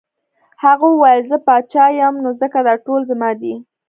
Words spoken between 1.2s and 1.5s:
زه